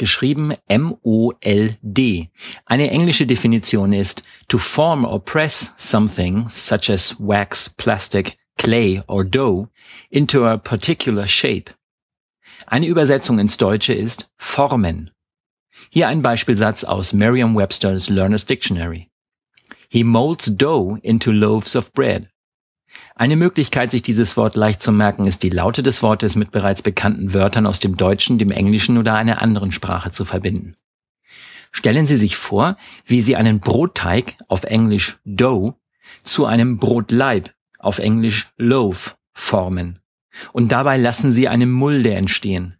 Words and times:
geschrieben 0.00 0.54
M-O-L-D. 0.66 2.30
Eine 2.64 2.90
englische 2.90 3.26
Definition 3.26 3.92
ist 3.92 4.22
to 4.48 4.58
form 4.58 5.04
or 5.04 5.22
press 5.22 5.74
something 5.76 6.48
such 6.48 6.90
as 6.90 7.14
wax, 7.20 7.68
plastic, 7.68 8.36
clay 8.58 9.02
or 9.06 9.24
dough 9.24 9.68
into 10.10 10.46
a 10.46 10.56
particular 10.56 11.28
shape. 11.28 11.70
Eine 12.66 12.86
Übersetzung 12.86 13.38
ins 13.38 13.58
Deutsche 13.58 13.92
ist 13.92 14.30
formen. 14.36 15.10
Hier 15.90 16.08
ein 16.08 16.22
Beispielsatz 16.22 16.82
aus 16.82 17.12
Merriam-Webster's 17.12 18.08
Learner's 18.08 18.46
Dictionary. 18.46 19.10
He 19.88 20.02
molds 20.02 20.46
dough 20.46 20.98
into 21.02 21.30
loaves 21.30 21.76
of 21.76 21.92
bread. 21.92 22.30
Eine 23.20 23.36
Möglichkeit, 23.36 23.90
sich 23.90 24.00
dieses 24.00 24.38
Wort 24.38 24.56
leicht 24.56 24.80
zu 24.80 24.92
merken, 24.92 25.26
ist 25.26 25.42
die 25.42 25.50
Laute 25.50 25.82
des 25.82 26.02
Wortes 26.02 26.36
mit 26.36 26.52
bereits 26.52 26.80
bekannten 26.80 27.34
Wörtern 27.34 27.66
aus 27.66 27.78
dem 27.78 27.98
Deutschen, 27.98 28.38
dem 28.38 28.50
Englischen 28.50 28.96
oder 28.96 29.12
einer 29.12 29.42
anderen 29.42 29.72
Sprache 29.72 30.10
zu 30.10 30.24
verbinden. 30.24 30.74
Stellen 31.70 32.06
Sie 32.06 32.16
sich 32.16 32.36
vor, 32.36 32.78
wie 33.04 33.20
Sie 33.20 33.36
einen 33.36 33.60
Brotteig, 33.60 34.36
auf 34.48 34.64
Englisch 34.64 35.18
Dough, 35.26 35.74
zu 36.24 36.46
einem 36.46 36.78
Brotleib, 36.78 37.52
auf 37.78 37.98
Englisch 37.98 38.48
Loaf, 38.56 39.18
formen. 39.34 39.98
Und 40.52 40.72
dabei 40.72 40.96
lassen 40.96 41.30
Sie 41.30 41.46
eine 41.46 41.66
Mulde 41.66 42.14
entstehen. 42.14 42.78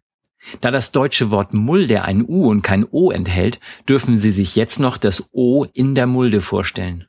Da 0.59 0.71
das 0.71 0.91
deutsche 0.91 1.29
Wort 1.29 1.53
Mulde 1.53 2.01
ein 2.01 2.25
U 2.27 2.49
und 2.49 2.63
kein 2.63 2.87
O 2.89 3.11
enthält, 3.11 3.59
dürfen 3.87 4.17
Sie 4.17 4.31
sich 4.31 4.55
jetzt 4.55 4.79
noch 4.79 4.97
das 4.97 5.23
O 5.33 5.67
in 5.71 5.93
der 5.93 6.07
Mulde 6.07 6.41
vorstellen. 6.41 7.05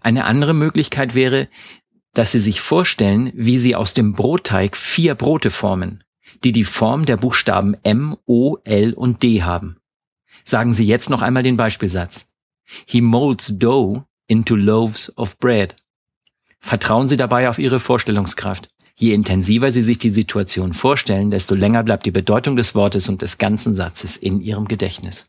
Eine 0.00 0.24
andere 0.24 0.54
Möglichkeit 0.54 1.14
wäre, 1.14 1.48
dass 2.16 2.32
Sie 2.32 2.38
sich 2.38 2.62
vorstellen, 2.62 3.30
wie 3.34 3.58
Sie 3.58 3.76
aus 3.76 3.92
dem 3.92 4.14
Brotteig 4.14 4.74
vier 4.74 5.14
Brote 5.14 5.50
formen, 5.50 6.02
die 6.44 6.52
die 6.52 6.64
Form 6.64 7.04
der 7.04 7.18
Buchstaben 7.18 7.76
M, 7.82 8.16
O, 8.24 8.56
L 8.64 8.94
und 8.94 9.22
D 9.22 9.42
haben. 9.42 9.76
Sagen 10.42 10.72
Sie 10.72 10.86
jetzt 10.86 11.10
noch 11.10 11.20
einmal 11.20 11.42
den 11.42 11.58
Beispielsatz. 11.58 12.24
He 12.86 13.02
molds 13.02 13.52
dough 13.58 14.04
into 14.28 14.56
loaves 14.56 15.12
of 15.18 15.38
bread. 15.38 15.76
Vertrauen 16.58 17.08
Sie 17.08 17.18
dabei 17.18 17.50
auf 17.50 17.58
Ihre 17.58 17.80
Vorstellungskraft. 17.80 18.70
Je 18.94 19.12
intensiver 19.12 19.70
Sie 19.70 19.82
sich 19.82 19.98
die 19.98 20.08
Situation 20.08 20.72
vorstellen, 20.72 21.30
desto 21.30 21.54
länger 21.54 21.82
bleibt 21.82 22.06
die 22.06 22.12
Bedeutung 22.12 22.56
des 22.56 22.74
Wortes 22.74 23.10
und 23.10 23.20
des 23.20 23.36
ganzen 23.36 23.74
Satzes 23.74 24.16
in 24.16 24.40
Ihrem 24.40 24.68
Gedächtnis. 24.68 25.28